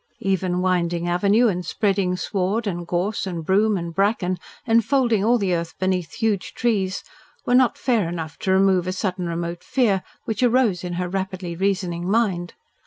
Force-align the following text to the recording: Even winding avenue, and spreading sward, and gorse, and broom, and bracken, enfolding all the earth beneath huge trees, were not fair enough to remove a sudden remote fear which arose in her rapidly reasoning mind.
Even 0.21 0.61
winding 0.63 1.07
avenue, 1.07 1.47
and 1.47 1.63
spreading 1.63 2.15
sward, 2.17 2.65
and 2.65 2.87
gorse, 2.87 3.27
and 3.27 3.45
broom, 3.45 3.77
and 3.77 3.93
bracken, 3.93 4.39
enfolding 4.65 5.23
all 5.23 5.37
the 5.37 5.53
earth 5.53 5.77
beneath 5.77 6.13
huge 6.13 6.55
trees, 6.55 7.03
were 7.45 7.53
not 7.53 7.77
fair 7.77 8.09
enough 8.09 8.39
to 8.39 8.49
remove 8.51 8.87
a 8.87 8.93
sudden 8.93 9.27
remote 9.27 9.63
fear 9.63 10.01
which 10.25 10.41
arose 10.41 10.83
in 10.83 10.93
her 10.93 11.07
rapidly 11.07 11.55
reasoning 11.55 12.09
mind. 12.09 12.55